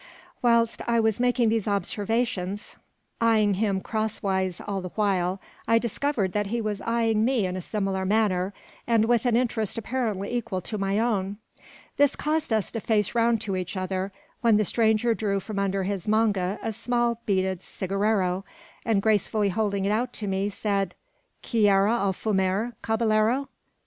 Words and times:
Whilst 0.41 0.81
I 0.89 0.99
was 0.99 1.19
making 1.19 1.49
these 1.49 1.67
observations, 1.67 2.75
eyeing 3.21 3.53
him 3.53 3.79
cross 3.81 4.23
wise 4.23 4.59
all 4.59 4.81
the 4.81 4.89
while, 4.95 5.39
I 5.67 5.77
discovered 5.77 6.31
that 6.31 6.47
he 6.47 6.59
was 6.59 6.81
eyeing 6.81 7.23
me 7.23 7.45
in 7.45 7.55
a 7.55 7.61
similar 7.61 8.03
manner, 8.03 8.51
and 8.87 9.05
with 9.05 9.27
an 9.27 9.35
interest 9.35 9.77
apparently 9.77 10.35
equal 10.35 10.59
to 10.61 10.79
my 10.79 10.97
own. 10.97 11.37
This 11.97 12.15
caused 12.15 12.51
us 12.51 12.71
to 12.71 12.79
face 12.79 13.13
round 13.13 13.41
to 13.41 13.55
each 13.55 13.77
other, 13.77 14.11
when 14.41 14.57
the 14.57 14.65
stranger 14.65 15.13
drew 15.13 15.39
from 15.39 15.59
under 15.59 15.83
his 15.83 16.07
manga 16.07 16.57
a 16.63 16.73
small 16.73 17.21
beaded 17.27 17.59
cigarero, 17.61 18.43
and, 18.83 19.03
gracefully 19.03 19.49
holding 19.49 19.85
it 19.85 19.91
out 19.91 20.13
to 20.13 20.25
me, 20.27 20.49
said 20.49 20.95
"Quiere 21.43 21.85
a 21.85 22.11
fumar, 22.11 22.73
caballero?" 22.81 23.49